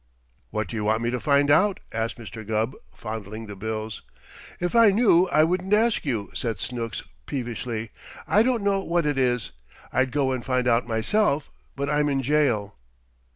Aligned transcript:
"What 0.49 0.67
do 0.67 0.75
you 0.75 0.83
want 0.85 1.03
me 1.03 1.11
to 1.11 1.19
find 1.19 1.51
out?" 1.51 1.79
asked 1.93 2.17
Mr. 2.17 2.43
Gubb, 2.43 2.75
fondling 2.91 3.45
the 3.45 3.55
bills. 3.55 4.01
"If 4.59 4.75
I 4.75 4.89
knew, 4.89 5.27
I 5.29 5.43
wouldn't 5.43 5.73
ask 5.75 6.05
you," 6.05 6.31
said 6.33 6.59
Snooks 6.59 7.03
peevishly. 7.27 7.91
"I 8.27 8.41
don't 8.41 8.63
know 8.63 8.79
what 8.79 9.05
it 9.05 9.19
is. 9.19 9.51
I'd 9.93 10.11
go 10.11 10.31
and 10.31 10.43
find 10.43 10.67
out 10.67 10.87
myself, 10.87 11.51
but 11.75 11.87
I'm 11.87 12.09
in 12.09 12.23
jail." 12.23 12.77